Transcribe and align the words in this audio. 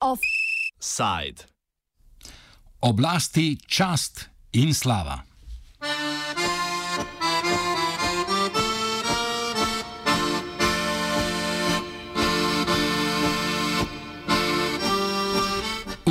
Offside. 0.00 1.44
Oblasti, 2.80 3.56
čast 3.66 4.30
in 4.52 4.72
slava. 4.72 5.25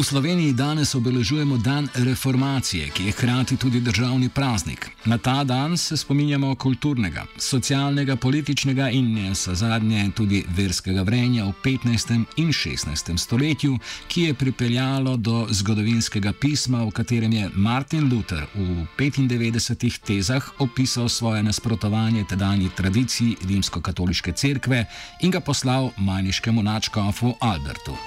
Sloveniji 0.06 0.54
danes 0.54 0.96
obeležujemo 0.96 1.58
dan 1.58 1.88
reformacije, 1.94 2.90
ki 2.90 3.06
je 3.06 3.12
hkrati 3.12 3.58
tudi 3.58 3.80
državni 3.80 4.30
praznik. 4.30 4.90
Na 5.06 5.18
ta 5.18 5.44
dan 5.44 5.78
se 5.78 5.98
spominjamo 5.98 6.56
kulturnega, 6.56 7.26
socialnega, 7.38 8.16
političnega 8.16 8.90
in 8.90 9.14
ne 9.14 9.32
zadnje 9.34 10.12
tudi 10.16 10.44
verskega 10.58 11.02
vrenja 11.02 11.46
v 11.46 11.54
15. 11.64 12.24
in 12.38 12.48
16. 12.48 13.18
stoletju, 13.18 13.80
ki 14.08 14.22
je 14.22 14.34
pripeljalo 14.34 15.18
do 15.18 15.48
zgodovinskega 15.50 16.34
pisma, 16.34 16.84
v 16.84 16.92
katerem 16.92 17.34
je 17.34 17.50
Martin 17.56 18.14
Luther 18.14 18.46
v 18.56 18.86
95 18.98 20.00
tezah 20.06 20.52
opisal 20.60 21.10
svoje 21.10 21.44
nasprotovanje 21.44 22.24
tedajni 22.30 22.70
tradiciji 22.76 23.38
rimsko-katoliške 23.48 24.32
cerkve 24.32 24.86
in 25.22 25.32
ga 25.32 25.40
poslal 25.40 25.90
manjškemu 25.98 26.64
načkofu 26.64 27.34
Albertu. 27.40 27.98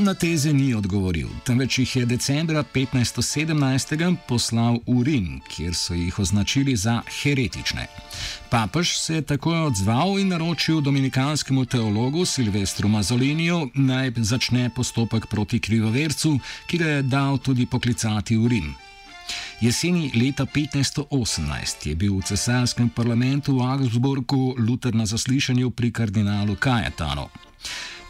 Ta 0.00 0.04
na 0.04 0.14
teze 0.14 0.48
ni 0.52 0.70
odgovoril, 0.74 1.28
temveč 1.44 1.74
jih 1.78 1.90
je 1.96 2.06
decembra 2.08 2.62
1517 2.64 4.16
poslal 4.28 4.78
v 4.86 5.02
Rim, 5.04 5.26
kjer 5.44 5.74
so 5.76 5.92
jih 5.92 6.18
označili 6.18 6.72
za 6.76 7.02
heretične. 7.20 7.84
Papež 8.48 8.94
se 8.96 9.18
je 9.18 9.22
takoj 9.22 9.66
odzval 9.66 10.16
in 10.18 10.32
naročil 10.32 10.80
dominikanskemu 10.80 11.64
teologu 11.64 12.24
Silvestru 12.24 12.88
Mazoliniju 12.88 13.68
naj 13.74 14.12
začne 14.16 14.70
postopek 14.72 15.26
proti 15.26 15.60
krivovercu, 15.60 16.38
ki 16.66 16.78
ga 16.78 16.88
je 16.88 17.02
dal 17.02 17.36
tudi 17.38 17.66
poklicati 17.66 18.40
v 18.40 18.48
Rim. 18.48 18.72
Jeseni 19.60 20.08
leta 20.16 20.46
1518 20.46 21.86
je 21.92 21.94
bil 21.94 22.16
v 22.16 22.24
cesarskem 22.24 22.88
parlamentu 22.88 23.60
v 23.60 23.68
Augsburgu 23.68 24.56
Luther 24.56 24.94
na 24.94 25.04
zaslišanju 25.04 25.70
pri 25.70 25.92
kardinalu 25.92 26.56
Kajetanu. 26.56 27.28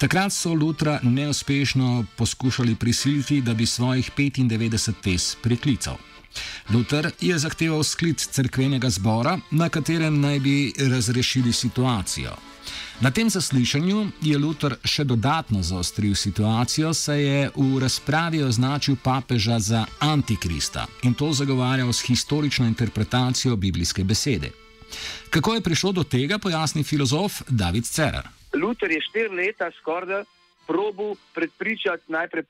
Takrat 0.00 0.32
so 0.32 0.54
Lutra 0.54 1.00
neuspešno 1.02 2.04
poskušali 2.16 2.74
prisiliti, 2.74 3.40
da 3.40 3.54
bi 3.54 3.66
svojih 3.66 4.10
95 4.16 4.92
tez 5.02 5.36
priklical. 5.42 5.96
Luther 6.70 7.10
je 7.20 7.38
zahteval 7.38 7.82
sklic 7.82 8.26
crkvenega 8.26 8.90
zbora, 8.90 9.38
na 9.50 9.68
katerem 9.68 10.20
naj 10.20 10.40
bi 10.40 10.72
razrešili 10.78 11.52
situacijo. 11.52 12.36
Na 13.00 13.10
tem 13.10 13.30
zaslišanju 13.30 14.06
je 14.22 14.38
Luther 14.38 14.76
še 14.84 15.04
dodatno 15.04 15.62
zaostril 15.62 16.14
situacijo, 16.14 16.94
saj 16.94 17.22
je 17.22 17.50
v 17.56 17.78
razpravi 17.80 18.42
označil 18.42 18.96
papeža 19.02 19.58
za 19.58 19.84
antikrista 19.98 20.86
in 21.02 21.14
to 21.14 21.32
zagovarjal 21.32 21.92
s 21.92 22.06
historično 22.08 22.66
interpretacijo 22.66 23.56
biblijske 23.56 24.04
besede. 24.04 24.50
Kako 25.30 25.54
je 25.54 25.60
prišlo 25.60 25.92
do 25.92 26.04
tega, 26.04 26.38
pojasni 26.38 26.84
filozof 26.84 27.42
David 27.48 27.84
Cerar. 27.84 28.39
Luther 28.54 28.90
je 28.90 29.00
štiri 29.00 29.34
leta 29.34 29.70
skoraj 29.78 30.24
probu 30.66 31.16
predpričati 31.34 32.12
najprej 32.12 32.44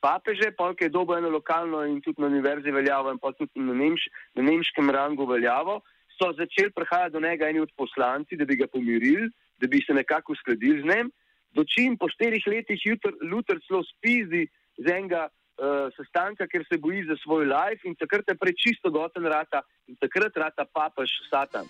papeže, 0.00 0.50
pa 0.56 0.72
je 0.80 0.88
dobo 0.88 1.16
eno 1.16 1.30
lokalno 1.30 1.84
in 1.84 2.00
tudi 2.00 2.20
na 2.20 2.26
univerzi 2.26 2.70
veljavo, 2.70 3.10
in 3.12 3.18
pa 3.18 3.32
tudi 3.32 3.60
na, 3.60 3.74
nemš, 3.74 4.08
na 4.34 4.42
nemškem 4.42 4.90
rangu 4.90 5.26
veljavo. 5.26 5.80
So 6.16 6.32
začeli 6.32 6.72
prihajati 6.72 7.12
do 7.12 7.20
njega 7.20 7.48
eni 7.48 7.60
od 7.60 7.72
poslanci, 7.76 8.36
da 8.36 8.44
bi 8.44 8.56
ga 8.56 8.66
pomirili, 8.72 9.28
da 9.60 9.66
bi 9.66 9.82
se 9.86 9.92
nekako 9.92 10.32
uskladili 10.32 10.80
z 10.80 10.84
njim. 10.84 11.10
Dočim 11.52 11.96
po 11.96 12.08
štirih 12.08 12.44
letih 12.46 12.80
Luther 13.32 13.60
celo 13.68 13.82
spizdi 13.84 14.46
z 14.76 14.92
enega 14.92 15.28
uh, 15.28 15.92
sestanka, 15.96 16.46
ker 16.46 16.64
se 16.68 16.78
boji 16.78 17.04
za 17.08 17.16
svoj 17.22 17.44
life 17.44 17.88
in 17.88 17.96
takrat 17.96 18.28
je 18.28 18.36
prečisto 18.36 18.90
goten 18.90 19.24
rata 19.24 19.62
in 19.88 19.96
takrat 19.96 20.36
rata 20.36 20.64
papež 20.64 21.10
Satan. 21.30 21.68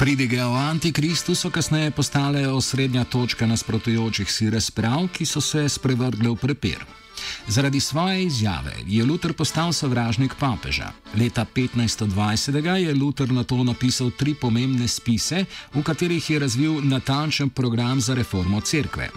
Pridige 0.00 0.44
o 0.44 0.54
Antikristu 0.56 1.34
so 1.34 1.50
kasneje 1.50 1.90
postale 1.90 2.48
osrednja 2.48 3.04
točka 3.04 3.46
nasprotujočih 3.46 4.30
si 4.32 4.50
razprav, 4.50 5.10
ki 5.12 5.26
so 5.26 5.40
se 5.44 5.68
sprevrgle 5.68 6.30
v 6.30 6.36
prepir. 6.40 6.84
Zaradi 7.46 7.80
svoje 7.80 8.22
izjave 8.24 8.72
je 8.86 9.04
Luther 9.04 9.32
postal 9.32 9.72
sovražnik 9.72 10.34
papeža. 10.40 10.92
Leta 11.14 11.44
1520 11.44 12.76
je 12.76 12.94
Luther 12.94 13.32
na 13.32 13.44
to 13.44 13.60
napisal 13.64 14.10
tri 14.10 14.34
pomembne 14.34 14.88
spise, 14.88 15.44
v 15.74 15.82
katerih 15.82 16.30
je 16.30 16.38
razvil 16.38 16.80
natančen 16.80 17.50
program 17.50 18.00
za 18.00 18.14
reformo 18.14 18.60
cerkve. 18.60 19.10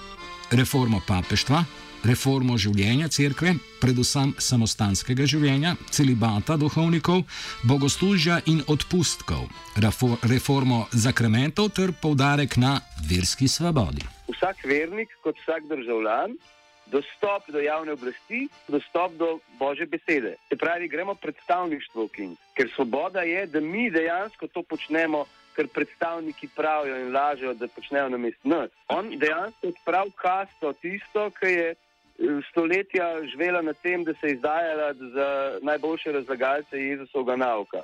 Reformo 0.51 0.99
papeštva, 1.07 1.63
reformo 2.03 2.57
življenja 2.59 3.07
cerkve, 3.07 3.55
predvsem 3.81 4.33
samostanskega 4.39 5.25
življenja, 5.29 5.75
celibata 5.91 6.57
duhovnikov, 6.59 7.23
bogoslužja 7.67 8.41
in 8.51 8.63
odpustkov, 8.67 9.47
reformo 10.29 10.85
zakramentov 10.91 11.71
ter 11.75 11.93
poudarek 11.95 12.57
na 12.57 12.79
verski 13.09 13.47
svobodi. 13.47 14.03
Vsak 14.31 14.65
vernik, 14.67 15.13
kot 15.23 15.39
vsak 15.43 15.69
državljan, 15.71 16.35
dostop 16.91 17.47
do 17.47 17.61
javne 17.63 17.95
oblasti, 17.95 18.47
dostop 18.67 19.15
do 19.17 19.39
božje 19.59 19.85
besede. 19.85 20.35
Se 20.49 20.55
pravi, 20.59 20.87
gremo 20.87 21.15
predstavništvo, 21.15 22.09
ker 22.53 22.69
svoboda 22.75 23.21
je, 23.21 23.47
da 23.47 23.59
mi 23.59 23.89
dejansko 23.91 24.47
to 24.47 24.63
počnemo. 24.63 25.25
Ker 25.53 25.67
predstavniki 25.69 26.47
pravijo 26.55 26.95
in 26.97 27.11
lažejo, 27.13 27.51
da 27.53 27.67
počnejo 27.69 28.07
na 28.09 28.17
mestu 28.17 28.49
nas. 28.49 28.71
On 28.89 29.11
dejansko 29.21 29.69
odpravlja 29.69 30.15
kasto, 30.17 30.71
tisto, 30.81 31.27
ki 31.37 31.51
je 31.51 31.67
stoletja 32.49 33.25
živela 33.31 33.61
na 33.61 33.73
tem, 33.73 34.03
da 34.03 34.13
se 34.13 34.27
je 34.27 34.33
izdajala 34.33 34.93
za 34.93 35.59
najboljše 35.61 36.11
razlagalce 36.11 36.77
Jezusovega 36.77 37.35
nauka. 37.35 37.81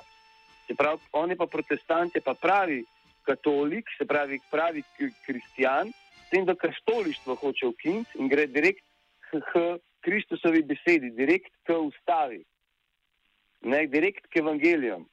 Se 0.66 0.74
pravi, 0.74 0.98
on 1.12 1.30
je 1.30 1.36
pa 1.36 1.46
protestant, 1.46 2.14
je 2.14 2.20
pa 2.20 2.34
pravi 2.34 2.84
katolik, 3.22 3.84
se 3.98 4.06
pravi 4.06 4.40
pravi 4.50 4.82
kristjan, 5.26 5.92
s 6.26 6.30
tem, 6.30 6.44
da 6.44 6.54
krstolištvo 6.54 7.34
hoče 7.34 7.66
ukiniti 7.66 8.18
in 8.18 8.28
gre 8.28 8.46
direkt 8.46 8.84
k 9.30 9.78
Kristusovi 10.00 10.62
besedi, 10.62 11.10
direkt 11.10 11.52
k 11.66 11.76
ustavi, 11.76 12.44
ne 13.60 13.86
direkt 13.86 14.26
k 14.30 14.40
evangelijom. 14.40 15.04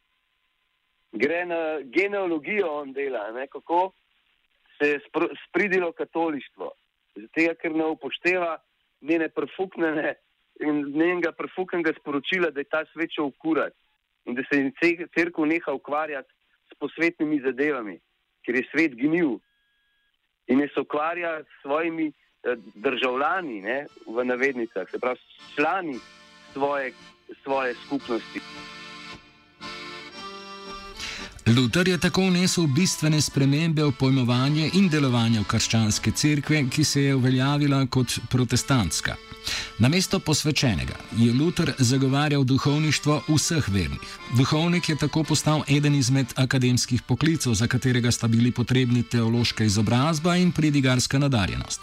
Gre 1.12 1.46
na 1.46 1.80
genealogijo 1.84 2.70
on 2.82 2.94
dela, 2.94 3.32
ne, 3.32 3.48
kako 3.48 3.92
se 4.78 4.90
je 4.90 5.00
spridilo 5.48 5.92
katolištvo. 5.92 6.72
Zato, 7.16 7.56
ker 7.62 7.76
ne 7.76 7.86
upošteva 7.86 8.58
njene 9.02 9.30
prfuknjene 9.30 10.16
in 10.60 10.82
njenega 10.96 11.32
prfuknjenega 11.32 11.94
sporočila, 12.00 12.50
da 12.50 12.60
je 12.60 12.70
ta 12.72 12.86
svet 12.94 13.14
šel 13.14 13.26
ukurat 13.26 13.74
in 14.26 14.36
da 14.36 14.44
se 14.50 14.60
je 14.60 15.08
crkva 15.18 15.46
neha 15.46 15.74
ukvarjati 15.74 16.34
s 16.70 16.76
posvetnimi 16.80 17.40
zadevami, 17.42 18.00
ker 18.46 18.56
je 18.56 18.64
svet 18.72 18.96
gnil 18.96 19.38
in 20.48 20.64
se 20.74 20.80
ukvarja 20.80 21.44
s 21.44 21.62
svojimi 21.62 22.08
eh, 22.08 22.56
državljani, 22.76 23.62
ne, 23.62 23.86
v 24.08 24.26
navednicah, 24.26 24.90
se 24.92 25.00
pravi, 25.00 25.20
člani 25.56 26.00
svoje, 26.54 26.92
svoje 27.44 27.76
skupnosti. 27.86 28.42
Luther 31.56 31.88
je 31.88 31.98
tako 31.98 32.26
vnesel 32.28 32.68
bistvene 32.68 33.22
spremembe 33.22 33.84
v 33.84 33.92
pojmovanje 33.96 34.66
in 34.76 34.90
delovanje 34.92 35.46
krščanske 35.48 36.12
cerkve, 36.12 36.66
ki 36.70 36.84
se 36.84 37.02
je 37.02 37.14
uveljavila 37.16 37.86
kot 37.88 38.18
protestantska. 38.30 39.16
Na 39.80 39.88
mesto 39.88 40.20
posvečenega 40.20 40.98
je 41.18 41.34
Luther 41.34 41.72
zagovarjal 41.80 42.44
duhovništvo 42.44 43.22
vseh 43.30 43.70
vernih. 43.70 44.18
Duhovnik 44.38 44.90
je 44.90 44.98
tako 44.98 45.24
postal 45.24 45.64
eden 45.68 45.96
izmed 45.96 46.34
akademskih 46.36 47.02
poklicov, 47.02 47.54
za 47.54 47.68
katerega 47.68 48.12
sta 48.12 48.28
bili 48.28 48.52
potrebni 48.52 49.04
teološka 49.04 49.64
izobrazba 49.64 50.36
in 50.36 50.52
pridigarska 50.52 51.20
nadarjenost. 51.20 51.82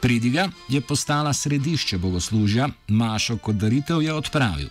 Pridiga 0.00 0.48
je 0.68 0.80
postala 0.80 1.32
središče 1.32 1.98
bogoslužja, 1.98 2.68
Mašo 2.88 3.38
kot 3.38 3.56
daritev 3.56 4.02
je 4.02 4.12
odpravil. 4.12 4.68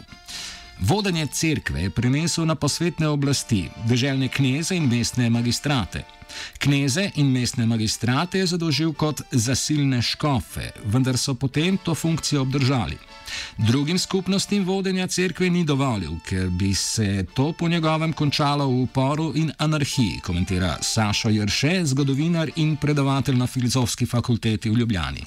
Vodenje 0.80 1.28
cerkve 1.28 1.82
je 1.82 1.90
prenesel 1.90 2.46
na 2.46 2.56
posvetne 2.56 3.08
oblasti, 3.08 3.70
državne 3.90 4.28
kneze 4.28 4.76
in 4.76 4.90
mestne 4.90 5.30
magistrate. 5.30 6.04
Kneze 6.60 7.10
in 7.16 7.32
mestne 7.32 7.66
magistrate 7.66 8.38
je 8.38 8.46
zadolžil 8.46 8.94
kot 8.94 9.22
zasilne 9.32 10.02
škofe, 10.02 10.70
vendar 10.86 11.18
so 11.18 11.34
potem 11.34 11.78
to 11.78 11.96
funkcijo 11.96 12.42
obdržali. 12.42 12.98
Drugim 13.58 13.98
skupnostim 13.98 14.66
vodenja 14.66 15.08
cerkve 15.08 15.50
ni 15.50 15.64
dovolil, 15.66 16.20
ker 16.30 16.50
bi 16.50 16.74
se 16.74 17.26
to 17.36 17.54
po 17.60 17.68
njegovem 17.68 18.14
končalo 18.14 18.68
v 18.68 18.82
uporu 18.82 19.32
in 19.36 19.52
anarhiji, 19.58 20.22
komentira 20.26 20.78
Sašo 20.82 21.30
Jrše, 21.30 21.86
zgodovinar 21.86 22.52
in 22.56 22.76
predavatelj 22.78 23.36
na 23.36 23.48
filozofski 23.48 24.06
fakulteti 24.06 24.70
v 24.70 24.78
Ljubljani. 24.78 25.26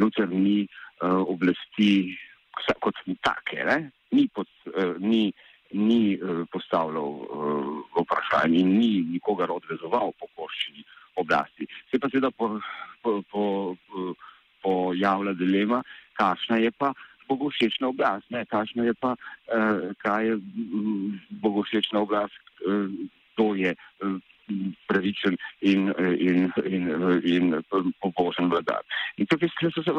Lucer 0.00 0.28
ni 0.28 0.64
uh, 0.64 1.20
oblasti 1.28 2.16
kot 2.80 2.94
take, 3.20 3.64
ne? 3.64 3.90
Ni, 4.14 4.28
pod, 4.34 4.48
uh, 4.70 4.94
ni, 5.00 5.32
ni 5.72 6.16
uh, 6.16 6.44
postavljal 6.52 7.10
uh, 7.22 7.72
vprašanj 7.98 8.58
in 8.60 8.76
ni 8.78 8.92
nikogar 9.14 9.52
odvezoval 9.54 10.14
po 10.20 10.30
koščini 10.38 10.84
oblasti. 11.20 11.66
Se 11.90 11.98
pa 11.98 12.10
seveda 12.10 12.30
po, 12.30 12.54
po, 13.02 13.20
po, 13.30 13.44
po, 13.88 14.14
pojavlja 14.64 15.34
dilema, 15.38 15.82
kakšna 16.18 16.60
je 16.62 16.70
pa 16.78 16.94
bogošečna 17.28 17.88
oblast, 17.88 18.30
ne? 18.30 18.44
kakšna 18.50 18.84
je 18.90 18.94
pa, 19.00 19.14
uh, 19.16 19.90
kaj 20.04 20.30
je 20.30 20.38
bogošečna 21.44 22.06
oblast, 22.06 22.54
uh, 22.66 22.86
to 23.36 23.54
je. 23.58 23.74
Uh, 24.00 24.20
pravičen 24.86 25.36
in, 25.60 25.92
in, 26.18 26.52
in, 26.64 26.88
in 27.24 27.62
pobožen 28.00 28.50
vladar. 28.50 28.82
In 29.16 29.26
tukaj 29.26 29.48
se 29.48 29.92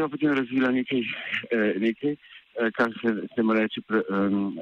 pa 0.00 0.08
potem 0.08 0.34
razvila 0.34 0.70
nekaj, 0.70 1.00
eh, 1.50 1.74
nekaj 1.78 2.12
eh, 2.12 2.18
kar 2.76 2.92
se, 3.00 3.14
se 3.34 3.42
mu 3.42 3.56
reče 3.56 3.82
pre, 3.86 4.02
um, 4.10 4.58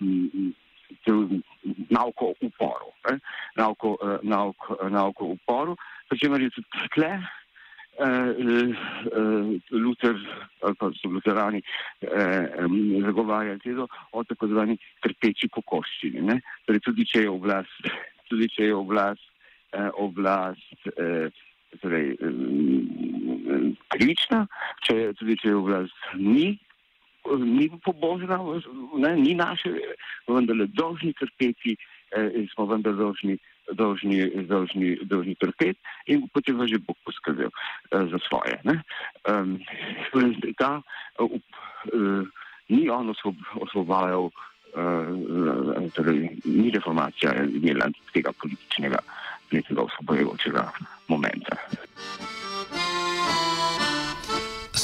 um, 0.00 1.42
nauko 1.90 2.32
uporu. 2.40 2.92
Eh? 3.10 3.18
Nauko, 3.56 3.96
uh, 4.00 4.18
nauko, 4.22 4.78
nauko 4.90 5.32
uporu, 5.36 5.76
pri 6.08 6.18
čemer 6.18 6.42
je 6.42 6.54
tudi 6.58 6.88
tle. 6.96 7.14
Uh, 7.94 8.34
uh, 9.14 9.52
Luther, 9.70 10.16
ali 10.66 10.74
pa 10.74 10.88
so 10.98 11.12
luterani, 11.14 11.60
uh, 12.02 12.64
um, 12.64 12.74
zagovarjali 13.04 13.62
tezo 13.62 13.86
o 14.10 14.24
tako 14.26 14.48
zvani 14.50 14.74
trpeči 15.04 15.46
kokoščini. 15.54 16.40
Torej, 16.66 16.82
tudi 16.82 17.06
če 17.06 17.22
je 17.22 17.30
oblast 17.30 17.86
tudi 18.34 18.48
če 18.50 18.70
je 18.70 18.76
oblast, 18.76 19.24
eh, 19.72 19.90
oblast 20.00 20.88
eh, 20.96 21.30
torej, 21.82 22.14
eh, 22.14 23.66
krivična, 23.94 24.44
če 24.86 24.96
je, 24.98 25.08
tudi 25.20 25.38
če 25.42 25.52
je 25.52 25.58
oblast 25.58 26.08
ni, 26.18 26.54
ni 27.38 27.70
pobožna, 27.84 28.38
ne, 28.98 29.16
ni 29.16 29.34
naše, 29.34 29.72
vendar 30.28 30.56
le 30.56 30.66
dolžni 30.66 31.12
trpeti 31.18 31.76
eh, 32.16 32.30
in 32.34 32.48
smo 32.54 32.66
vendar 32.66 32.94
dolžni. 32.94 33.38
Dolžni, 33.64 34.28
dolžni, 34.44 34.90
dolžni 35.08 35.32
trpeti, 35.40 35.80
in 36.12 36.28
potem 36.36 36.60
že 36.68 36.76
Bog 36.84 37.00
poskrbel 37.00 37.48
uh, 37.48 38.04
za 38.12 38.20
svoje. 38.28 38.60
Um, 39.24 39.56
ta, 40.60 40.84
uh, 41.16 41.32
uh, 41.32 42.28
ni 42.68 42.92
on 42.92 43.08
osvobajal 43.56 44.28
uh, 44.28 44.32
uh, 44.76 45.88
torej, 45.96 46.36
ni 46.44 46.68
reformacija 46.76 47.32
imela 47.48 47.88
tega 48.12 48.36
političnega, 48.36 49.00
nekega 49.48 49.88
osvobojujočega 49.88 50.68
momenta. 51.08 51.56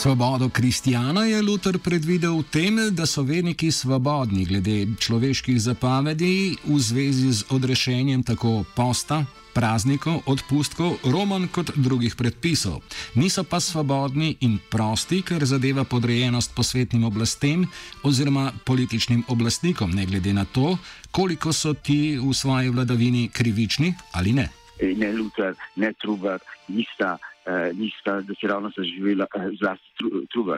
Svobodo 0.00 0.48
kristijana 0.48 1.24
je 1.24 1.42
Luther 1.42 1.78
predvidel 1.78 2.38
v 2.40 2.44
tem, 2.48 2.76
da 2.96 3.04
so 3.06 3.20
verniki 3.22 3.68
svobodni 3.68 4.46
glede 4.48 4.86
človeških 4.96 5.60
zapovedi 5.60 6.56
v 6.64 6.78
zvezi 6.80 7.32
z 7.32 7.44
odrešenjem 7.52 8.22
tako 8.24 8.64
posta, 8.76 9.26
praznikov, 9.52 10.22
odpustkov, 10.24 10.96
roman 11.04 11.44
kot 11.52 11.76
drugih 11.76 12.16
predpisov. 12.16 12.80
Niso 13.14 13.44
pa 13.44 13.60
svobodni 13.60 14.40
in 14.40 14.56
prosti, 14.70 15.20
ker 15.20 15.44
zadeva 15.44 15.84
podrejenost 15.84 16.56
posvetnim 16.56 17.04
oblastem 17.04 17.68
oziroma 18.00 18.52
političnim 18.64 19.28
oblastnikom, 19.28 19.92
ne 19.92 20.06
glede 20.08 20.32
na 20.32 20.48
to, 20.48 20.78
koliko 21.12 21.52
so 21.52 21.74
ti 21.76 22.16
v 22.16 22.32
svoji 22.32 22.72
vladavini 22.72 23.28
krivični 23.28 23.92
ali 24.16 24.32
ne. 24.32 24.48
Ne 24.80 25.12
Luther, 25.12 25.52
ne 25.76 25.92
Trubar, 25.92 26.40
nista 26.72 27.18
eh, 27.46 27.72
nista, 27.74 28.20
da 28.20 28.34
si 28.34 28.46
ravno 28.46 28.70
zaživela 28.76 29.26
eh, 29.34 29.50
zlasti 29.60 29.90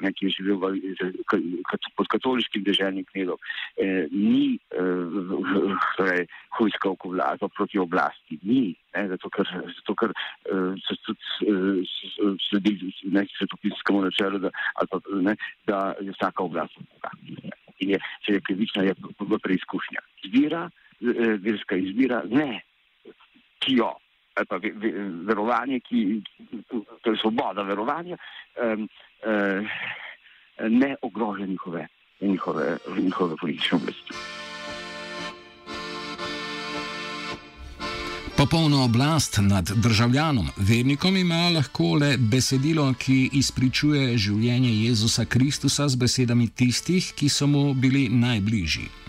ne, 0.03 0.13
ki 0.13 0.27
je 0.27 0.35
živel 0.37 0.59
v, 0.59 0.95
z, 0.99 1.11
pod 1.97 2.09
katoliškim 2.09 2.65
državnim 2.65 3.05
knedom, 3.13 3.39
eh, 3.77 4.07
ni 4.11 4.59
eh, 4.71 5.77
torej, 5.97 6.27
hujskal 6.59 6.97
vlado 7.05 7.49
proti 7.49 7.79
oblasti, 7.79 8.39
ni, 8.43 8.75
ne, 8.95 9.07
zato 9.09 9.31
ker, 9.31 9.49
zato, 9.77 9.95
ker 9.95 10.13
eh, 10.13 10.75
se 10.87 10.99
tudi 11.07 11.21
eh, 11.49 12.37
sledi 12.49 12.77
svetopiskemu 13.39 14.05
načelu, 14.09 14.43
da, 14.47 14.51
pa, 14.91 15.01
ne, 15.21 15.37
da 15.67 15.95
je 16.01 16.13
vsaka 16.13 16.43
oblast 16.43 16.79
Boga. 16.79 17.13
In 17.83 17.97
je, 17.97 17.99
če 18.27 18.37
je 18.37 18.45
krivična, 18.47 18.85
je 18.87 18.95
v 19.19 19.39
preizkušnja. 19.43 20.05
Izbira, 20.25 20.69
eh, 21.03 21.35
verska 21.43 21.79
izbira, 21.79 22.23
ne, 22.31 22.63
ki 23.63 23.79
jo 23.79 23.93
ali 24.35 24.47
pa 24.47 24.59
verovanje, 25.27 25.81
ki, 25.81 26.23
to 27.03 27.11
je 27.11 27.17
svoboda 27.21 27.63
verovanja, 27.63 28.17
um, 28.63 28.89
uh, 29.25 29.67
ne 30.69 30.97
ogroža 31.03 31.47
njihove, 31.47 31.87
njihove, 32.21 32.77
njihove 32.99 33.37
politične 33.41 33.77
oblasti. 33.77 34.15
Popolno 38.37 38.85
oblast 38.85 39.39
nad 39.43 39.71
državljanom, 39.77 40.49
vernikom 40.57 41.17
ima 41.17 41.49
lahko 41.55 41.95
le 41.95 42.17
besedilo, 42.19 42.95
ki 42.99 43.31
izpričuje 43.33 44.17
življenje 44.19 44.73
Jezusa 44.87 45.25
Kristusa 45.25 45.89
z 45.89 45.97
besedami 45.97 46.49
tistih, 46.49 47.13
ki 47.15 47.29
so 47.29 47.47
mu 47.47 47.75
bili 47.75 48.09
najbližji. 48.09 49.02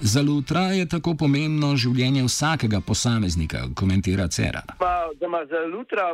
Za 0.00 0.22
Lutra 0.22 0.60
je 0.78 0.84
tako 0.86 1.16
pomembno 1.18 1.72
življenje 1.74 2.20
vsakega 2.22 2.78
posameznika, 2.86 3.64
komentira 3.74 4.28
Cera. 4.30 4.60
Pa, 4.78 5.10
da 5.18 5.26
ima 5.26 5.40
za 5.50 5.64
Lutra 5.66 6.12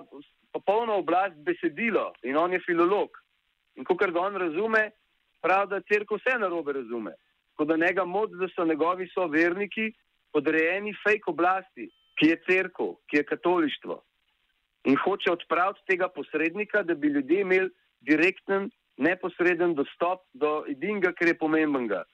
popolno 0.56 0.94
oblast 1.02 1.36
besedilo 1.44 2.06
in 2.25 2.36
on 2.40 2.52
je 2.56 2.62
filolog. 2.64 3.10
In 3.76 3.84
ko 3.84 3.94
ga 3.94 4.08
on 4.20 4.38
razume, 4.40 4.86
pravi, 5.44 5.69
da 5.69 5.81
crkva 5.84 6.16
vse 6.16 6.38
narobe 6.40 6.72
razume. 6.72 7.12
Ko 7.56 7.66
da 7.69 7.76
njega 7.76 8.06
moč, 8.08 8.31
da 8.40 8.48
so 8.54 8.64
njegovi 8.64 9.08
soverniki 9.12 9.90
podrejeni 10.32 10.94
fake 11.02 11.28
oblasti, 11.28 11.90
ki 12.16 12.31
je 12.31 12.38
crkva, 12.46 12.94
ki 13.10 13.16
je 13.20 13.25
katolištvo. 13.32 13.98
In 14.88 14.96
hoče 14.96 15.32
odpraviti 15.32 15.84
tega 15.90 16.08
posrednika, 16.08 16.82
da 16.82 16.94
bi 16.94 17.12
ljudje 17.12 17.40
imeli 17.40 17.69
direkten, 18.00 18.70
neposreden 18.96 19.75
dostop 19.75 20.25
do 20.32 20.62
edinega, 20.72 21.12
kar 21.12 21.28
je 21.28 21.36
pomembnega. 21.38 22.04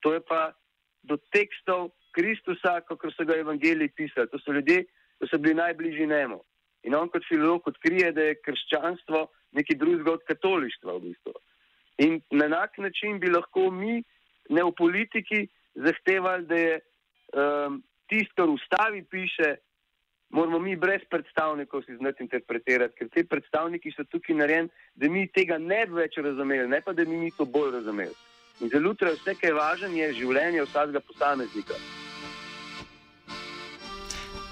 To 0.00 0.14
je 0.14 0.24
pa 0.24 0.54
do 1.02 1.16
tekstov 1.32 1.90
Kristusa, 2.12 2.80
kako 2.80 3.10
so 3.10 3.24
ga 3.24 3.36
evangeliji 3.38 3.94
pisali. 3.96 4.28
To 4.32 4.38
so 4.38 4.52
ljudje, 4.52 4.84
ki 5.18 5.28
so 5.30 5.38
bili 5.38 5.54
najbližji 5.54 6.06
njemu. 6.06 6.40
In 6.82 6.94
on 6.94 7.08
kot 7.08 7.26
filolog 7.28 7.66
odkrije, 7.66 8.12
da 8.12 8.22
je 8.30 8.40
krščanstvo 8.44 9.26
nekaj 9.52 9.76
drugega 9.76 10.12
od 10.12 10.24
katolištva. 10.26 10.96
V 10.96 11.00
bistvu. 11.00 11.34
In 11.98 12.20
na 12.30 12.46
enak 12.46 12.78
način 12.78 13.18
bi 13.20 13.30
lahko 13.30 13.70
mi, 13.70 14.02
ne 14.48 14.64
v 14.64 14.72
politiki, 14.78 15.46
zahtevali, 15.74 16.46
da 16.46 16.56
je 16.56 16.74
um, 16.78 17.82
tisto, 18.08 18.42
kar 18.42 18.48
v 18.48 18.54
ustavi 18.54 19.02
piše, 19.04 19.56
moramo 20.30 20.58
mi 20.58 20.76
brez 20.76 21.02
predstavnikov 21.10 21.82
si 21.82 21.96
znati 21.96 22.22
interpretirati, 22.22 22.94
ker 22.94 23.08
ti 23.08 23.24
predstavniki 23.28 23.92
so 23.96 24.04
tukaj 24.04 24.36
narejeni, 24.36 24.68
da 24.94 25.10
mi 25.10 25.26
tega 25.32 25.58
ne 25.58 25.84
bi 25.86 26.00
več 26.02 26.18
razumeli, 26.22 26.68
ne 26.68 26.80
pa 26.80 26.92
da 26.92 27.04
bi 27.04 27.16
mi 27.16 27.30
to 27.36 27.44
bolj 27.44 27.72
razumeli. 27.78 28.14
In 28.60 28.68
za 28.72 28.78
Lutra 28.78 29.10
vse, 29.14 29.34
kar 29.34 29.50
je 29.50 29.54
važno, 29.54 29.88
je 29.94 30.12
življenje 30.18 30.66
vsakega 30.66 31.00
posameznika. 31.00 31.74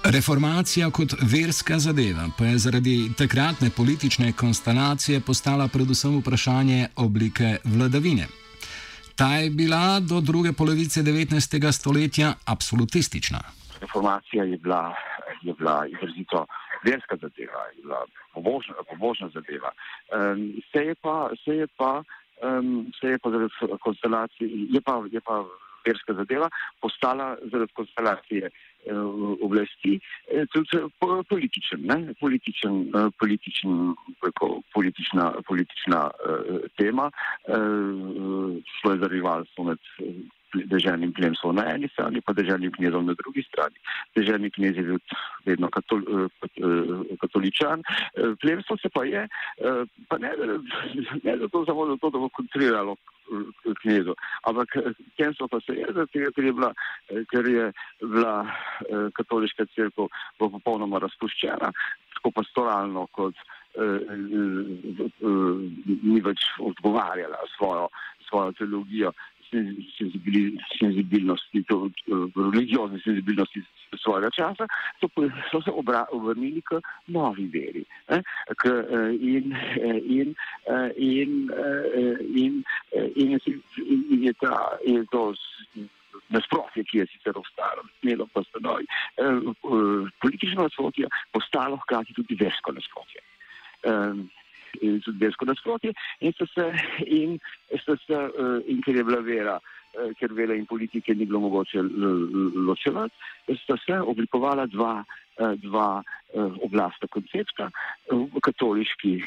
Reformacija 0.07 0.87
kot 0.95 1.17
verska 1.31 1.79
zadeva 1.83 2.29
pa 2.37 2.45
je 2.45 2.57
zaradi 2.63 2.95
takratne 3.17 3.69
politične 3.77 4.31
konstelacije 4.41 5.19
postala 5.19 5.67
predvsem 5.67 6.19
vprašanje 6.21 6.87
oblike 6.95 7.57
vladavine. 7.65 8.27
Ta 9.15 9.27
je 9.41 9.49
bila 9.49 9.99
do 9.99 10.21
druge 10.21 10.53
polovice 10.53 11.03
19. 11.03 11.71
stoletja 11.71 12.33
absolutistična. 12.45 13.41
Reformacija 13.81 14.43
je 14.43 14.57
bila, 14.57 14.95
je 15.41 15.53
bila 15.53 15.87
izrazito 15.87 16.45
verska 16.85 17.15
zadeva, 17.21 17.61
je 17.75 17.81
bila 17.81 18.05
pobožna, 18.33 18.75
pobožna 18.89 19.29
zadeva. 19.33 19.71
Um, 19.73 20.61
se 20.71 20.79
je 20.79 20.95
pa, 20.95 21.29
se 21.45 21.51
je 21.51 21.67
pa 21.77 22.03
um, 22.41 22.91
se 22.99 23.07
je 23.07 23.19
pa 23.19 23.29
zaradi 23.29 23.53
konstelacije, 23.81 24.49
je 24.73 24.81
pa, 24.81 25.03
je 25.11 25.21
pa 25.21 25.45
verska 25.87 26.13
zadeva, 26.13 26.49
postala 26.81 27.35
zaradi 27.51 27.73
konstelacije 27.73 28.49
uh, 28.49 29.37
oblasti 29.41 29.99
eh, 30.31 30.45
tudi 30.53 30.77
političen, 31.29 31.79
ne? 31.91 32.13
političen, 32.19 32.75
uh, 32.95 33.11
političen 33.19 33.93
preko, 34.21 34.61
politična, 34.73 35.31
politična 35.47 36.01
uh, 36.09 36.59
tema, 36.77 37.11
uh, 37.11 38.57
svoje 38.81 38.99
zarivalstvo 38.99 39.63
med 39.63 39.79
državnim 40.65 41.13
plemstvom 41.13 41.55
na 41.55 41.65
eni 41.73 41.87
strani, 41.87 42.21
pa 42.21 42.33
državnim 42.33 42.71
knjezom 42.71 43.05
na 43.05 43.13
drugi 43.13 43.43
strani. 43.43 43.75
Državni 44.15 44.49
knjez 44.51 44.77
je 44.77 44.83
bil 44.83 44.97
vedno 45.45 45.69
katol, 45.69 46.01
katoličan, 47.21 47.83
plemstvo 48.41 48.77
se 48.77 48.89
pa 48.93 49.03
je, 49.03 49.27
pa 50.07 50.17
ne, 50.17 50.31
ne 51.23 51.37
zato 51.37 51.65
samo 51.65 51.87
zato, 51.87 52.09
da 52.09 52.19
bo 52.19 52.29
kontriralo 52.29 52.95
knjezu, 53.81 54.15
ampak 54.47 54.77
plemstvo 55.17 55.47
pa 55.47 55.59
se 55.59 55.73
je, 55.73 55.85
zato, 55.93 56.07
ker 56.35 56.43
je 56.43 56.53
bila, 56.53 56.73
ker 57.31 57.47
je 57.47 57.71
bila 58.01 58.47
katoliška 59.13 59.65
crkva 59.75 60.07
popolnoma 60.37 60.99
razpuščena, 60.99 61.71
tako 62.15 62.31
pastoralno 62.31 63.07
kot 63.11 63.35
ni 66.03 66.21
več 66.25 66.47
odgovarjala 66.59 67.43
svojo, 67.57 67.89
svojo 68.29 68.51
teologijo, 68.57 69.11
senzibilnosti, 70.79 71.63
religiozne 72.35 72.99
senzibilnosti 73.03 73.63
svojega 74.03 74.29
časa, 74.35 74.67
so, 74.99 75.09
so 75.51 75.61
se 75.61 75.71
obra, 75.71 76.05
obrnili 76.11 76.61
k 76.61 76.81
novi 77.07 77.47
veri. 77.53 77.83
Eh, 78.07 78.21
k, 78.57 78.73
in, 79.19 79.55
in, 80.05 80.35
in, 80.97 81.51
in, 82.35 82.63
in, 83.15 83.39
in 84.09 84.23
je, 84.23 84.33
ta, 84.41 84.77
je 84.85 85.05
to 85.11 85.33
nasprotje, 86.33 86.83
ki 86.83 87.03
je 87.03 87.07
sicer 87.13 87.37
ostalo, 87.39 87.85
smelo 88.01 88.27
pa 88.33 88.43
stanovi, 88.49 88.85
politično 90.21 90.67
nasprotje 90.67 91.07
postalo 91.31 91.79
hkrati 91.85 92.13
tudi 92.17 92.35
versko 92.39 92.75
nasprotje 92.75 93.23
um, 93.85 94.29
tudi 94.79 95.17
versko 95.21 95.45
nasprotje 95.45 95.93
in, 96.19 96.33
se, 96.33 96.67
in, 97.05 97.39
se, 97.77 97.95
uh, 98.17 98.59
in 98.67 98.81
ker 98.85 98.95
je 98.95 99.03
bila 99.07 99.21
vera, 99.25 99.57
uh, 99.59 100.11
ker 100.19 100.33
vele 100.37 100.57
in 100.57 100.65
politike 100.69 101.15
ni 101.15 101.25
bilo 101.25 101.43
mogoče 101.47 101.83
ločevati, 102.67 103.15
sta 103.63 103.77
se 103.85 103.99
oblikovala 103.99 104.67
dva, 104.73 105.01
dva 105.63 105.89
oblasta 106.65 107.07
koncepta, 107.07 107.69
katoliški. 108.43 109.19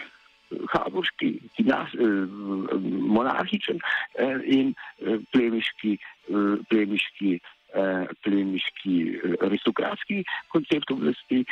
Habsburški, 0.51 1.29
monarhičen 3.15 3.79
in 4.51 4.73
plemiški, 5.31 5.93
plemiški 6.67 7.37
Eh, 7.71 8.07
plemiški 8.27 8.95
eh, 9.15 9.35
aristokratski 9.47 10.25
koncept 10.51 10.91
oblasti, 10.91 11.45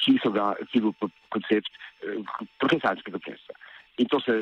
ki 0.00 0.14
so 0.22 0.30
ga, 0.32 0.46
ki 0.72 0.80
bo 0.80 0.94
koncept 1.34 1.68
eh, 1.68 1.97
protestantskega 2.58 3.18
presa. 3.18 3.56
In 3.98 4.06
to 4.06 4.20
se, 4.22 4.34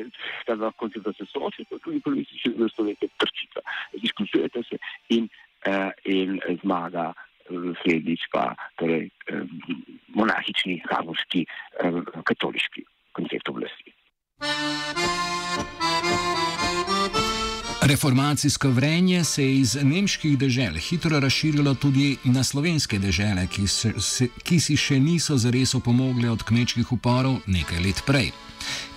ta 0.45 0.55
dva 0.55 0.71
koncepta 0.77 1.13
se 1.17 1.25
soočita, 1.25 1.79
tudi 1.83 1.99
politični 2.05 2.69
stoletje 2.69 3.09
trčita, 3.17 3.63
izključujete 3.93 4.63
se 4.69 4.77
in, 5.09 5.29
in 6.05 6.39
zmaga 6.61 7.13
slednjič 7.81 8.27
pa 8.31 8.51
torej, 8.75 9.09
monarhični, 10.15 10.81
habsburški, 10.91 11.45
katoliški 12.23 12.85
koncept 13.17 13.49
oblasti. 13.49 13.93
Reformacijsko 17.87 18.69
vrenje 18.69 19.23
se 19.23 19.43
je 19.43 19.59
iz 19.59 19.77
nemških 19.83 20.37
dežel 20.37 20.73
hitro 20.73 21.19
razširilo 21.19 21.73
tudi 21.73 22.17
na 22.23 22.43
slovenske 22.43 22.99
dežele, 22.99 23.47
ki, 23.47 23.67
se, 23.67 24.27
ki 24.43 24.59
si 24.59 24.75
še 24.75 24.97
niso 24.99 25.37
zares 25.37 25.71
opomogli 25.75 26.27
od 26.27 26.43
kmečkih 26.43 26.91
uporov 26.91 27.37
nekaj 27.47 27.79
let 27.85 28.01
prej. 28.05 28.33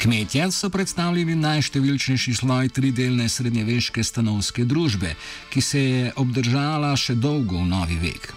Kmetje 0.02 0.50
so 0.50 0.72
predstavljali 0.74 1.38
najštevilčnejši 1.38 2.34
sloj 2.34 2.72
tridelne 2.74 3.28
srednjeveške 3.28 4.02
stanovske 4.04 4.64
družbe, 4.64 5.14
ki 5.54 5.60
se 5.62 5.84
je 5.84 6.12
obdržala 6.16 6.90
še 6.96 7.14
dolgo 7.14 7.62
v 7.62 7.70
novi 7.70 8.02
vek. 8.02 8.32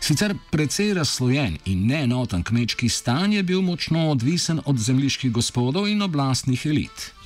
Sicer 0.00 0.36
precej 0.54 0.94
razslojen 0.94 1.58
in 1.66 1.86
neenoten 1.90 2.46
kmečki 2.46 2.88
stan 2.88 3.32
je 3.32 3.42
bil 3.42 3.66
močno 3.66 4.10
odvisen 4.14 4.62
od 4.64 4.78
zemljiških 4.78 5.32
gospodov 5.32 5.90
in 5.90 6.06
oblastnih 6.06 6.66
elit. 6.66 7.17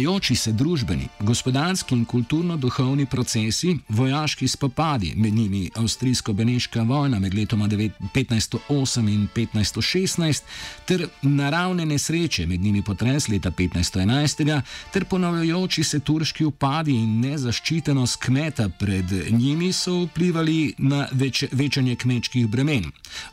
Spreminjajoči 0.00 0.34
se 0.34 0.52
družbeni, 0.52 1.08
gospodarski 1.20 1.94
in 1.94 2.04
kulturno-duhovni 2.08 3.04
procesi, 3.06 3.74
vojaški 3.88 4.48
spopadi, 4.48 5.12
med 5.16 5.34
njimi 5.34 5.70
avstrijsko-beneška 5.76 6.82
vojna 6.88 7.18
med 7.18 7.34
letoma 7.34 7.68
1508 7.68 9.08
in 9.12 9.28
1516, 9.34 10.42
ter 10.86 11.06
naravne 11.22 11.84
nesreče, 11.86 12.46
med 12.46 12.60
njimi 12.60 12.82
potres 12.82 13.28
leta 13.28 13.50
1511, 13.50 14.62
ter 14.92 15.04
ponavljajoči 15.04 15.84
se 15.84 16.00
turški 16.00 16.44
upadi 16.44 16.96
in 16.96 17.20
nezaščitenost 17.20 18.22
kmeta 18.24 18.68
pred 18.68 19.12
njimi 19.30 19.72
so 19.72 20.06
vplivali 20.06 20.74
na 20.78 21.06
več, 21.12 21.44
večanje 21.52 21.96
kmečkih 21.96 22.48
bremen, 22.48 22.88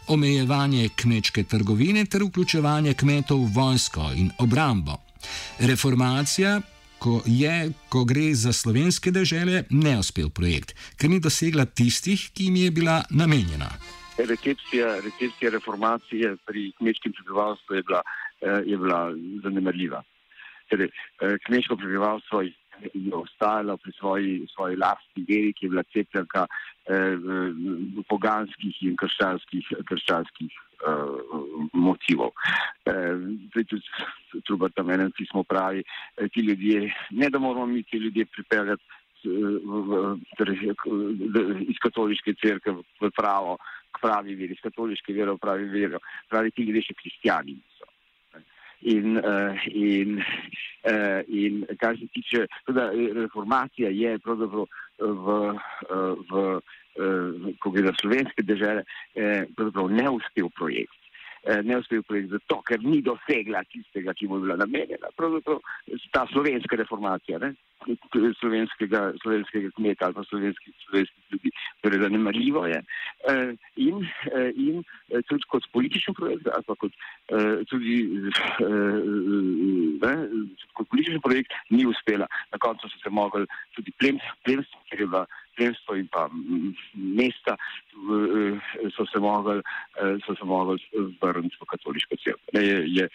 omejevanje 0.08 0.90
kmečke 0.96 1.44
trgovine 1.44 2.06
ter 2.06 2.28
vključevanje 2.28 2.94
kmetov 2.94 3.46
v 3.46 3.54
vojsko 3.56 4.12
in 4.16 4.32
obrambo. 4.38 5.07
Reformacija, 5.60 6.62
ko 7.00 7.22
je, 7.26 7.72
ko 7.90 8.04
gre 8.06 8.34
za 8.34 8.54
slovenske 8.54 9.12
države, 9.12 9.64
neuspel 9.70 10.30
projekt, 10.30 10.74
ker 10.98 11.10
ni 11.10 11.20
dosegla 11.20 11.66
tistih, 11.66 12.30
ki 12.34 12.50
jim 12.50 12.56
je 12.56 12.72
bila 12.72 13.02
namenjena. 13.10 13.70
Recepcija, 14.18 14.96
recepcija 15.06 15.52
reformacije 15.54 16.36
pri 16.46 16.72
kmečkem 16.78 17.14
prebivalstvu 17.14 17.76
je 17.76 17.84
bila, 17.84 18.02
eh, 18.42 18.62
je 18.66 18.78
bila 18.78 19.02
zanemarljiva. 19.44 20.04
Torej, 20.70 20.90
eh, 20.90 21.38
kmečko 21.46 21.78
prebivalstvo 21.78 22.42
je 22.42 22.54
ostajalo 23.14 23.78
pri 23.78 23.92
svoji, 24.00 24.48
svoji 24.56 24.76
lastni 24.76 25.26
veri, 25.30 25.54
ki 25.54 25.66
je 25.66 25.70
bila 25.70 25.84
cepljenka 25.94 26.48
eh, 26.90 27.18
poganskih 28.10 28.76
in 28.82 28.96
krščanskih, 28.96 29.66
krščanskih 29.86 30.52
motivov. 31.74 32.32
Zdaj, 32.86 33.66
tudi 33.70 34.44
trubar 34.46 34.72
tam 34.72 34.90
enem 34.90 35.12
pismo 35.12 35.44
pravi, 35.44 35.84
eh, 36.18 36.30
ti 36.30 36.42
ljudje, 36.42 36.94
ne 37.12 37.30
da 37.30 37.40
moramo 37.40 37.66
mi 37.66 37.84
ti 37.84 37.98
ljudje 37.98 38.26
pripeljati 38.26 38.84
torej, 40.38 40.74
iz 41.68 41.78
katoliške 41.82 42.34
crkve 42.34 42.74
v 43.02 43.10
pravo, 43.16 43.58
k 43.92 44.02
pravi 44.02 44.36
veri, 44.36 44.54
iz 44.54 44.62
katoliške 44.64 45.14
vere 45.14 45.34
v 45.34 45.42
pravi 45.42 45.66
veri, 45.66 46.00
pravi 46.30 46.52
ti 46.52 46.68
ljudje 46.68 46.90
še 46.90 46.98
kristijani 47.02 47.58
niso. 47.58 47.94
In, 48.88 49.18
uh, 49.18 49.58
in, 49.74 50.20
uh, 50.86 51.22
in 51.28 51.64
kar 51.82 51.98
se 51.98 52.06
tiče, 52.14 52.46
tudi 52.68 53.08
reformacija 53.18 53.90
je 53.90 54.20
pravzaprav 54.22 54.68
v, 55.02 55.08
v, 55.18 55.38
v 56.30 56.44
eh, 56.54 56.78
ko 57.60 57.72
gre 57.72 57.88
za 57.88 57.94
slovenske 58.02 58.44
države, 58.44 58.84
eh, 59.16 59.46
pravzaprav 59.56 59.92
neuspel 59.92 60.50
projekt. 60.50 60.98
Eh, 61.48 61.62
neuspel 61.64 62.02
projekt 62.04 62.34
zato, 62.34 62.62
ker 62.68 62.82
ni 62.84 63.00
dosegla 63.02 63.62
tistega, 63.72 64.14
ki 64.14 64.28
mu 64.28 64.36
je 64.38 64.48
bila 64.48 64.58
namenjena. 64.60 65.12
Pravzaprav 65.16 65.62
ta 66.12 66.26
slovenska 66.34 66.76
reformacija, 66.76 67.40
ne? 67.40 67.54
slovenskega, 68.42 69.14
slovenskega 69.22 69.70
kmeta 69.78 70.06
ali 70.06 70.16
pa 70.18 70.24
slovenskih, 70.28 70.74
slovenskih 70.88 71.24
ljudi. 71.32 71.52
Torej, 71.82 72.02
zanemarljivo 72.02 72.66
je. 72.66 72.82
Eh, 73.32 73.54
in, 73.76 74.04
eh, 74.04 74.52
in 74.56 74.84
eh, 75.10 75.22
tudi 75.30 75.48
kot 75.48 75.64
politični 75.72 76.14
projekt, 76.18 76.48
ali 76.52 76.64
pa 76.68 76.76
kot, 76.76 76.92
tudi, 77.70 77.96
ne, 80.04 80.14
kot 80.74 80.90
politični 80.90 81.22
projekt, 81.24 81.54
ni 81.70 81.86
uspela. 81.86 82.28
Na 82.52 82.58
koncu 82.60 82.90
so 82.90 83.00
se 83.04 83.10
mogli 83.10 83.48
tudi 83.76 83.92
plemstvo, 84.00 84.84
ker 84.90 85.00
je 85.00 85.08
bila 85.08 85.26
plemstvo 85.58 85.98
in 85.98 86.08
pa 86.14 86.28
mesta, 86.94 87.58
so 88.96 89.06
se 89.10 89.20
mogli, 89.20 89.62
so 90.26 90.36
se 90.38 90.46
mogli 90.46 90.78
vrniti 91.22 91.58
v 91.60 91.70
katoliško 91.74 92.22
crkvo. 92.24 92.62
Je, 92.62 92.78
je 92.88 93.10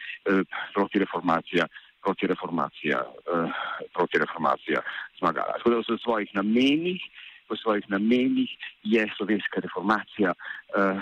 proti 0.74 0.98
reformacija 0.98 1.70
proti 2.02 2.26
reformacija, 2.26 2.98
proti 3.94 4.18
reformacija 4.18 4.80
zmagala. 5.18 5.52
Tako 5.56 5.70
da 5.70 5.76
v 5.76 5.98
svojih 6.02 6.30
namenih, 6.34 7.02
v 7.50 7.56
svojih 7.56 7.90
namenih 7.90 8.50
je 8.82 9.06
slovenska 9.16 9.60
reformacija, 9.60 10.34
uh, 10.34 10.98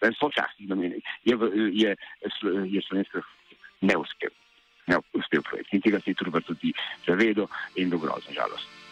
v 0.00 0.12
sočasnih 0.20 0.68
namenih, 0.68 1.02
je, 1.24 1.38
je, 1.72 1.96
je 2.74 2.80
slovenska 2.88 3.22
neuspel, 3.80 4.30
neuspel 4.86 5.42
projekt. 5.42 5.72
In 5.72 5.80
tega 5.80 6.00
se 6.00 6.10
je 6.10 6.20
trubar 6.20 6.42
tudi 6.42 6.72
zavedel 7.06 7.48
in 7.76 7.90
dogrozno 7.90 8.32
žalost. 8.32 8.85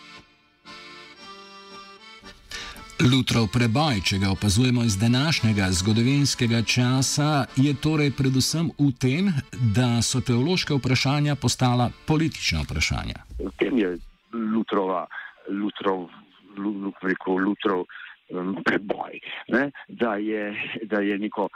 Lutrov 3.04 3.50
preboj, 3.52 4.00
če 4.00 4.16
ga 4.16 4.30
opazujemo 4.32 4.80
iz 4.88 4.94
današnjega 4.96 5.66
zgodovinskega 5.76 6.62
časa, 6.64 7.44
je 7.56 7.74
torej 7.76 8.14
predvsem 8.16 8.70
v 8.80 8.86
tem, 8.96 9.28
da 9.76 10.00
so 10.00 10.22
teološka 10.24 10.78
vprašanja 10.78 11.34
postala 11.36 11.90
politična 12.08 12.62
vprašanja. 12.64 13.18
V 13.44 13.52
tem 13.60 13.76
je 13.76 13.90
Lutrova, 14.32 15.04
Lutrov, 15.52 16.08
Lutrov, 16.56 17.36
Lutrov 17.44 17.84
um, 17.84 18.56
preboj, 18.64 19.20
ne? 19.52 19.68
da, 19.88 20.16
je, 20.16 20.56
da 20.88 21.04
je 21.04 21.18
neko 21.18 21.48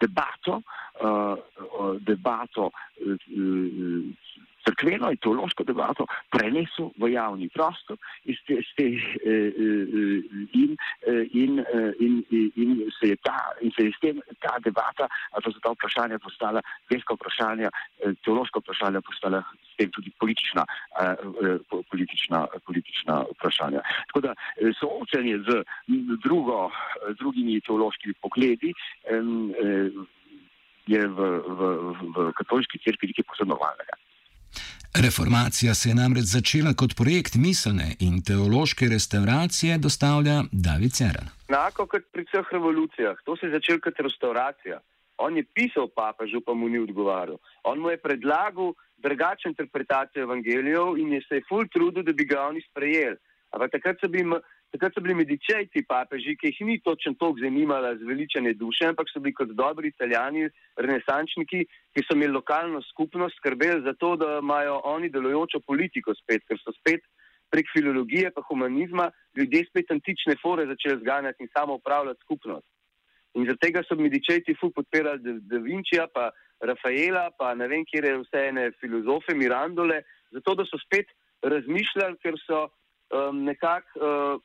debato, 0.00 0.62
debato 2.00 2.70
crkveno 4.64 5.10
in 5.10 5.20
teološko 5.22 5.64
debato 5.64 6.06
prenesel 6.30 6.90
v 7.00 7.12
javni 7.12 7.48
prostor 7.54 7.98
in, 8.24 8.36
ste, 8.42 8.60
ste, 8.70 8.86
in, 10.52 10.76
in, 11.32 11.60
in, 12.00 12.14
in, 12.56 12.70
se 12.98 13.12
je 13.12 13.16
ta, 13.22 13.38
in 13.60 13.72
se 13.76 13.88
je 13.88 13.92
s 13.92 14.00
tem 14.00 14.20
ta 14.40 14.58
debata, 14.64 15.08
ali 15.32 15.42
so 15.52 15.62
ta 15.62 15.74
vprašanja 15.74 16.18
postala, 16.22 16.62
verska 16.90 17.16
vprašanja, 17.18 17.70
teološka 18.24 18.62
vprašanja 18.62 19.00
postala 19.00 19.42
s 19.72 19.76
tem 19.76 19.90
tudi 19.90 20.12
politična, 20.20 20.64
politična, 21.90 22.46
politična 22.66 23.24
vprašanja. 23.34 23.80
Tako 24.12 24.20
da 24.20 24.34
soočanje 24.78 25.38
z 25.48 25.62
drugo, 26.22 26.70
drugimi 27.18 27.60
teološkimi 27.60 28.14
pogledi 28.22 28.74
je 30.86 31.02
v, 31.06 31.20
v, 31.46 31.60
v 32.14 32.30
katoliški 32.38 32.82
crkvi 32.82 33.12
nekaj 33.12 33.28
posebno 33.30 33.54
normalnega. 33.54 34.01
Reformacija 34.94 35.74
se 35.74 35.88
je 35.88 35.94
namreč 35.94 36.24
začela 36.24 36.72
kot 36.76 36.92
projekt 36.96 37.34
miselne 37.34 37.96
in 38.00 38.20
teološke 38.22 38.88
restauracije, 38.88 39.78
dostavlja 39.78 40.42
David 40.52 40.92
Ceren. 40.92 41.26
Enako 41.48 41.86
kot 41.86 42.04
pri 42.12 42.24
vseh 42.28 42.46
revolucijah, 42.52 43.16
to 43.24 43.36
se 43.36 43.46
je 43.46 43.52
začelo 43.56 43.80
kot 43.80 44.00
restauracija. 44.06 44.80
On 45.16 45.36
je 45.36 45.44
pisal 45.54 45.88
papežu, 45.96 46.40
pa 46.46 46.52
mu 46.54 46.68
ni 46.68 46.78
odgovarjal. 46.78 47.38
On 47.64 47.80
mu 47.80 47.90
je 47.90 48.02
predlagal 48.04 48.74
drugačno 48.96 49.48
interpretacijo 49.48 50.22
evangelijev 50.22 50.98
in 50.98 51.12
je 51.12 51.22
se 51.28 51.34
je 51.40 51.46
ful 51.48 51.64
trudil, 51.72 52.02
da 52.02 52.12
bi 52.12 52.24
ga 52.24 52.42
oni 52.48 52.60
sprejeli. 52.70 53.16
Ampak 53.50 53.70
takrat 53.72 53.96
so 54.00 54.08
bili 54.08 54.40
Takrat 54.72 54.94
so 54.96 55.02
bili 55.04 55.14
medičejci 55.18 55.82
papeži, 55.84 56.32
ki 56.40 56.48
jih 56.48 56.60
ni 56.64 56.78
točno 56.80 57.12
toliko 57.20 57.42
zanimala 57.44 57.90
zveličanje 58.00 58.54
duše, 58.56 58.86
ampak 58.88 59.10
so 59.12 59.20
bili 59.20 59.34
kot 59.36 59.50
dobri 59.52 59.90
italijani, 59.92 60.46
renesančniki, 60.76 61.64
ki 61.92 62.04
so 62.06 62.16
imeli 62.16 62.32
lokalno 62.32 62.80
skupnost, 62.86 63.36
skrbeli 63.36 63.82
za 63.84 63.92
to, 64.00 64.14
da 64.16 64.38
imajo 64.40 64.78
oni 64.94 65.10
delujočo 65.12 65.60
politiko 65.66 66.14
spet, 66.16 66.46
ker 66.48 66.56
so 66.62 66.72
spet 66.78 67.04
prek 67.52 67.68
filologije 67.76 68.30
pa 68.32 68.40
humanizma 68.48 69.10
ljudje 69.36 69.66
spet 69.68 69.90
antične 69.90 70.36
fore 70.42 70.64
začeli 70.66 71.00
zganjati 71.00 71.42
in 71.44 71.50
samo 71.56 71.74
upravljati 71.74 72.24
skupnost. 72.24 72.66
In 73.34 73.44
zaradi 73.44 73.60
tega 73.60 73.82
so 73.84 73.96
medičejci 73.96 74.54
fu 74.60 74.70
podpirali 74.72 75.40
Da 75.50 75.58
Vinčija, 75.66 76.06
pa 76.14 76.30
Rafaela, 76.60 77.26
pa 77.38 77.52
ne 77.54 77.68
vem, 77.68 77.84
kje 77.84 78.00
je 78.06 78.14
vse 78.22 78.46
ene 78.48 78.64
filozofe, 78.80 79.34
Mirandole, 79.34 80.00
zato 80.30 80.54
da 80.54 80.64
so 80.64 80.80
spet 80.80 81.12
razmišljali, 81.42 82.16
ker 82.24 82.40
so 82.46 82.62
um, 82.64 83.44
nekako. 83.44 84.00
Uh, 84.00 84.40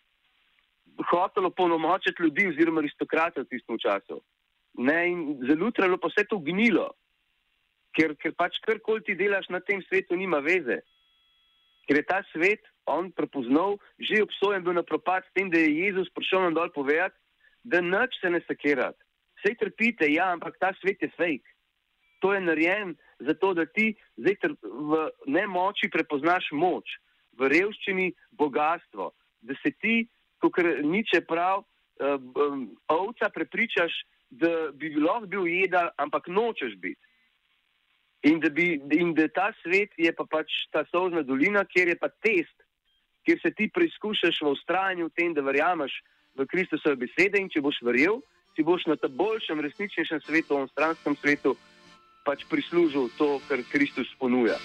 hotelo 1.11 1.49
polnomočiti 1.49 2.23
ljudi 2.23 2.47
oziroma 2.47 2.81
aristokrate 2.81 3.41
v 3.41 3.49
tistem 3.51 3.77
času. 3.79 4.21
Ne, 4.77 4.97
in 5.09 5.21
zelo 5.47 5.71
trajalo 5.71 5.97
pa 5.97 6.09
vse 6.11 6.25
to 6.29 6.39
gnilo, 6.39 6.91
ker, 7.97 8.13
ker 8.21 8.33
pač 8.37 8.59
karkoli 8.65 9.03
ti 9.05 9.15
delaš 9.17 9.49
na 9.49 9.59
tem 9.59 9.81
svetu, 9.87 10.15
nima 10.15 10.39
veze. 10.45 10.81
Ker 11.87 12.01
je 12.01 12.05
ta 12.05 12.21
svet, 12.31 12.61
on 12.85 13.11
prepoznal, 13.11 13.77
že 13.99 14.23
obsojen 14.23 14.63
bil 14.63 14.75
na 14.77 14.83
propad 14.83 15.25
s 15.25 15.33
tem, 15.33 15.49
da 15.49 15.59
je 15.59 15.87
Jezus 15.87 16.11
prišel 16.13 16.45
nam 16.45 16.57
dol 16.57 16.69
povedati, 16.75 17.15
da 17.63 17.81
nič 17.81 18.19
se 18.21 18.29
ne 18.29 18.41
sakirati. 18.47 18.99
Vse 19.39 19.55
trpite, 19.59 20.07
ja, 20.11 20.31
ampak 20.33 20.57
ta 20.59 20.73
svet 20.81 21.01
je 21.01 21.09
fake. 21.15 21.45
To 22.21 22.33
je 22.33 22.41
narejen 22.41 22.95
zato, 23.19 23.53
da 23.53 23.65
ti 23.65 23.93
zdaj 24.17 24.55
v 24.63 25.09
nemoči 25.29 25.89
prepoznaš 25.93 26.49
moč, 26.51 26.97
v 27.37 27.49
revščini 27.53 28.11
bogatstvo, 28.33 29.11
da 29.45 29.53
se 29.61 29.71
ti 29.77 30.07
kot 30.41 30.59
niče 30.83 31.21
prav, 31.27 31.63
um, 31.99 32.69
ovca 32.87 33.29
prepričaš, 33.33 33.93
da 34.29 34.71
bi 34.73 34.91
lahko 34.95 35.27
bil 35.27 35.47
jedel, 35.47 35.89
ampak 35.97 36.27
nočeš 36.27 36.75
biti. 36.75 37.01
In 38.27 38.39
da, 38.39 38.49
bi, 38.49 38.81
in 38.91 39.13
da 39.13 39.27
ta 39.27 39.51
svet 39.61 39.93
je 39.97 40.11
pa 40.13 40.25
pač 40.29 40.51
ta 40.71 40.83
sozna 40.91 41.21
dolina, 41.23 41.63
kjer 41.65 41.93
je 41.93 41.97
pa 41.99 42.09
test, 42.09 42.57
kjer 43.23 43.39
se 43.41 43.51
ti 43.55 43.69
preizkušaš 43.73 44.41
v 44.41 44.51
ustrajanju 44.55 45.07
v 45.07 45.15
tem, 45.15 45.33
da 45.33 45.45
verjameš 45.45 45.93
v 46.35 46.45
Kristusove 46.49 46.97
besede 47.05 47.39
in 47.39 47.49
če 47.49 47.61
boš 47.61 47.79
verjel, 47.85 48.19
si 48.55 48.65
boš 48.65 48.87
na 48.89 48.97
tem 48.97 49.13
boljšem, 49.13 49.61
resničnejšem 49.61 50.21
svetu, 50.25 50.59
v 50.65 50.71
stranskem 50.73 51.15
svetu, 51.21 51.55
pač 52.25 52.43
prislužil 52.49 53.07
to, 53.17 53.37
kar 53.47 53.61
Kristus 53.71 54.11
ponuja 54.19 54.57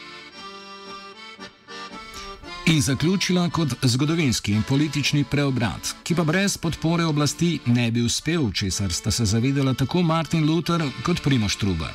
in 2.72 2.80
zaključila 2.80 3.50
kot 3.56 3.68
zgodovinski 3.82 4.52
in 4.52 4.62
politični 4.68 5.24
preobrat, 5.30 5.84
ki 6.04 6.14
pa 6.18 6.24
brez 6.24 6.52
podpore 6.64 7.04
oblasti 7.04 7.50
ne 7.66 7.90
bi 7.90 8.00
uspel, 8.08 8.42
česar 8.60 8.90
sta 8.98 9.10
se 9.10 9.24
zavedala 9.32 9.74
tako 9.74 10.02
Martin 10.02 10.42
Luther 10.48 10.80
kot 11.06 11.18
Primoš 11.24 11.54
Truba. 11.62 11.90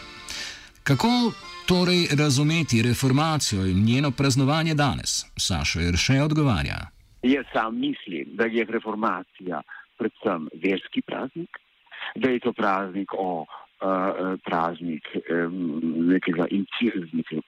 Kako 0.83 1.13
torej 1.69 2.01
razumeti 2.21 2.83
reformacijo 2.89 3.65
in 3.65 3.79
njeno 3.89 4.11
praznovanje 4.11 4.73
danes? 4.73 5.11
Saša 5.47 5.81
Irše 5.81 6.21
odgovarja. 6.27 6.79
Jaz 7.23 7.45
sam 7.53 7.79
mislim, 7.87 8.25
da 8.37 8.45
je 8.45 8.65
reformacija 8.65 9.61
predvsem 9.97 10.41
verski 10.63 11.01
praznik, 11.01 11.49
da 12.15 12.29
je 12.29 12.39
to 12.39 12.53
praznik 12.53 13.09
o 13.13 13.41
uh, 13.41 13.47
praznik 14.45 15.05
um, 15.15 15.81
nekega 16.13 16.45
incidentnega 16.59 17.41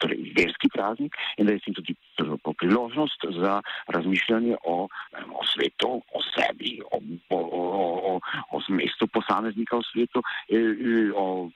torej 0.00 0.32
verski 0.36 0.68
praznik 0.72 1.14
in 1.36 1.46
da 1.46 1.52
je 1.52 1.58
s 1.58 1.64
tem 1.64 1.74
tudi 1.74 1.94
priložnost 2.58 3.20
za 3.40 3.60
razmišljanje 3.88 4.56
o, 4.64 4.88
o 5.32 5.42
svetu, 5.52 6.02
o 6.14 6.20
sebi, 6.34 6.80
o, 6.92 7.00
o, 7.30 7.40
o, 8.10 8.20
o 8.52 8.60
mestu 8.68 9.06
posameznika 9.06 9.76
v 9.76 9.86
svetu, 9.92 10.22
e, 10.48 10.56
e, 10.56 11.12
o 11.14 11.50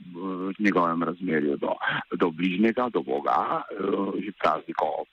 njegovem 0.59 1.03
razmerju 1.03 1.57
do, 1.57 1.75
do 2.17 2.31
bližnjega, 2.31 2.89
do 2.89 3.03
Boga, 3.03 3.63
že 4.25 4.33
praznik 4.39 4.83
o, 4.83 5.05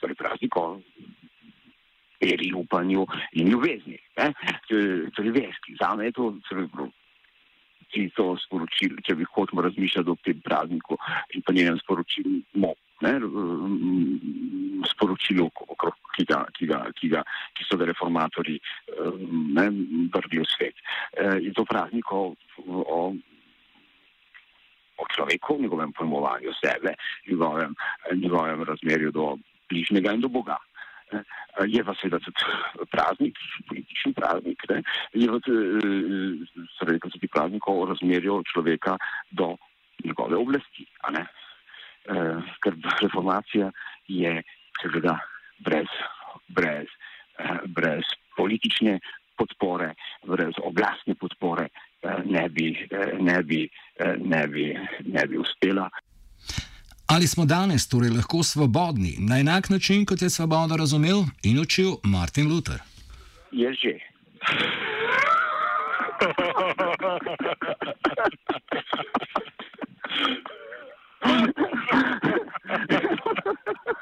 torej 0.00 0.16
praznik 0.16 0.56
o 0.56 0.80
veri, 2.20 2.52
upanju 2.52 3.06
in 3.32 3.48
ljubezni. 3.48 3.98
Torej 5.16 5.32
verski, 5.32 5.76
za 5.80 5.94
me 5.94 6.10
je 6.10 6.12
to. 6.12 6.34
To 8.16 8.24
sporočilo, 8.42 8.98
če 9.06 9.14
bi 9.14 9.26
hotel 9.36 9.60
razmišljati 9.62 10.10
o 10.10 10.16
tem 10.26 10.40
prazniku 10.42 10.96
in 11.30 11.44
pa 11.46 11.52
njenem 11.54 11.76
sporočilu, 11.78 12.40
ne, 13.04 13.14
sporočilu, 14.88 15.48
okrog, 15.68 15.96
ki, 16.16 16.26
ga, 16.28 16.40
ki, 16.56 16.68
ga, 16.70 16.80
ki, 16.96 17.10
ga, 17.12 17.22
ki 17.56 17.66
so 17.68 17.78
ga 17.80 17.88
reformatori 17.90 18.58
vrgli 18.94 20.42
v 20.42 20.48
svet. 20.48 20.82
In 21.40 21.52
to 21.56 21.64
praznik 21.68 22.12
o, 22.12 22.34
o, 22.66 23.00
o 24.96 25.08
človeku, 25.14 25.58
njegovem 25.60 25.92
pojmovanju 25.92 26.54
sebe, 26.60 26.94
njegovem, 27.28 27.74
njegovem 28.14 28.62
razmerju 28.62 29.10
do 29.12 29.34
bližnjega 29.68 30.14
in 30.14 30.24
do 30.24 30.28
Boga. 30.28 30.58
Je 31.68 31.84
pa 31.84 31.94
seveda 31.94 32.18
tudi 32.24 32.86
praznik, 32.90 33.38
politični 33.68 34.14
praznik, 34.16 34.64
ne? 34.70 34.82
je 35.14 35.28
pa 35.30 35.38
seveda 36.78 37.10
tudi 37.12 37.28
praznik 37.30 37.68
o 37.68 37.84
razmerju 37.86 38.42
človeka 38.52 38.96
do 39.30 39.54
njegove 40.04 40.36
oblasti. 40.36 40.86
E, 42.04 42.12
ker 42.60 42.74
reformacija 43.02 43.70
je 44.08 44.42
seveda 44.82 45.18
brez, 45.64 45.86
brez, 46.48 46.86
e, 47.38 47.58
brez 47.66 48.02
politične 48.36 49.00
podpore, 49.38 49.94
brez 50.26 50.52
oblastne 50.62 51.14
podpore 51.14 51.68
e, 51.68 51.70
ne 52.24 52.48
bi, 52.48 52.88
ne 53.20 53.42
bi, 53.42 53.70
ne 54.24 54.46
bi, 54.46 54.76
ne 55.06 55.26
bi 55.26 55.38
uspela. 55.38 55.88
Ali 57.06 57.26
smo 57.26 57.44
danes 57.44 57.88
torej 57.88 58.10
lahko 58.10 58.42
svobodni 58.42 59.16
na 59.18 59.38
enak 59.40 59.70
način, 59.70 60.04
kot 60.04 60.22
je 60.22 60.30
svobodo 60.30 60.76
razumel 60.76 61.24
in 61.42 61.60
učil 61.60 61.90
Martin 62.04 62.48
Luther? 62.48 62.80
Je 63.52 63.72
že. 63.72 63.98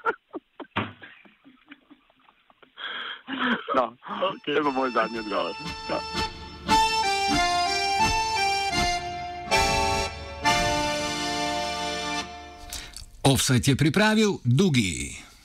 No, 3.75 3.97
okay. 4.29 4.55
to 4.55 4.69
je 4.69 4.73
moj 4.73 4.91
zadnji 4.91 5.19
odgovor. 5.19 5.53
Offset 13.23 13.69
je 13.69 13.77
pripravil 13.77 14.39
Dugi. 14.45 15.32